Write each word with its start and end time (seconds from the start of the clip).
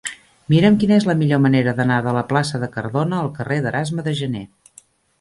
Mira'm 0.53 0.79
quina 0.83 0.95
és 1.01 1.05
la 1.09 1.15
millor 1.19 1.43
manera 1.43 1.75
d'anar 1.81 1.99
de 2.09 2.15
la 2.17 2.25
plaça 2.33 2.65
de 2.65 2.73
Cardona 2.79 3.23
al 3.27 3.33
carrer 3.39 3.63
d'Erasme 3.67 4.09
de 4.11 4.19
Janer. 4.25 4.47